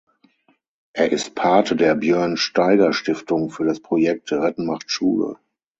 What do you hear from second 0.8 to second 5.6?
Er ist Pate der Björn-Steiger-Stiftung für das Projekt „Retten macht Schule“.